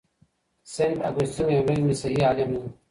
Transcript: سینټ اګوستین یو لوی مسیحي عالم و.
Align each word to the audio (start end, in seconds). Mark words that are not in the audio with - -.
سینټ 0.73 0.97
اګوستین 1.07 1.47
یو 1.55 1.63
لوی 1.67 1.81
مسیحي 1.89 2.21
عالم 2.27 2.49
و. 2.61 2.63